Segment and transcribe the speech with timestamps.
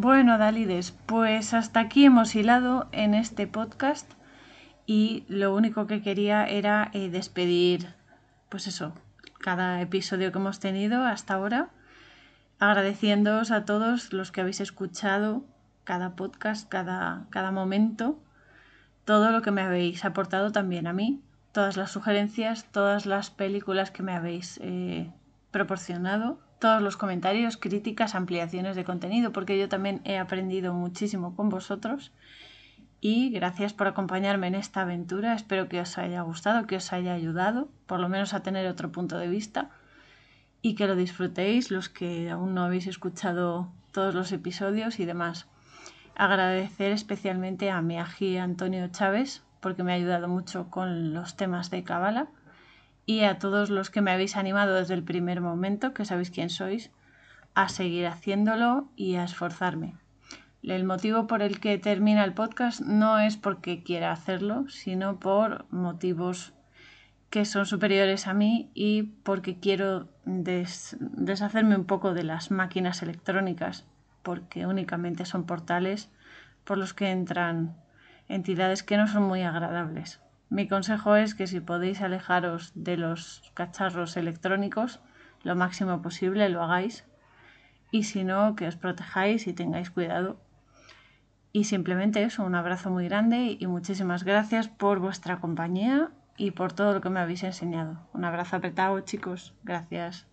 [0.00, 4.08] Bueno, Dalides, pues hasta aquí hemos hilado en este podcast
[4.86, 7.96] y lo único que quería era eh, despedir,
[8.48, 8.94] pues eso,
[9.40, 11.70] cada episodio que hemos tenido hasta ahora,
[12.60, 15.42] agradeciéndoos a todos los que habéis escuchado
[15.82, 18.22] cada podcast, cada, cada momento,
[19.04, 23.90] todo lo que me habéis aportado también a mí, todas las sugerencias, todas las películas
[23.90, 25.10] que me habéis eh,
[25.50, 31.48] proporcionado, todos los comentarios, críticas, ampliaciones de contenido, porque yo también he aprendido muchísimo con
[31.48, 32.12] vosotros.
[33.00, 35.34] Y gracias por acompañarme en esta aventura.
[35.34, 38.90] Espero que os haya gustado, que os haya ayudado, por lo menos a tener otro
[38.90, 39.70] punto de vista.
[40.62, 45.46] Y que lo disfrutéis los que aún no habéis escuchado todos los episodios y demás.
[46.16, 51.70] Agradecer especialmente a mi ají Antonio Chávez, porque me ha ayudado mucho con los temas
[51.70, 52.28] de Cábala
[53.08, 56.50] y a todos los que me habéis animado desde el primer momento, que sabéis quién
[56.50, 56.90] sois,
[57.54, 59.94] a seguir haciéndolo y a esforzarme.
[60.62, 65.64] El motivo por el que termina el podcast no es porque quiera hacerlo, sino por
[65.72, 66.52] motivos
[67.30, 73.86] que son superiores a mí y porque quiero deshacerme un poco de las máquinas electrónicas,
[74.22, 76.10] porque únicamente son portales
[76.64, 77.74] por los que entran
[78.28, 80.20] entidades que no son muy agradables.
[80.50, 85.00] Mi consejo es que si podéis alejaros de los cacharros electrónicos
[85.42, 87.04] lo máximo posible, lo hagáis.
[87.90, 90.40] Y si no, que os protejáis y tengáis cuidado.
[91.52, 96.72] Y simplemente eso, un abrazo muy grande y muchísimas gracias por vuestra compañía y por
[96.72, 98.08] todo lo que me habéis enseñado.
[98.12, 99.54] Un abrazo apretado, chicos.
[99.64, 100.26] Gracias.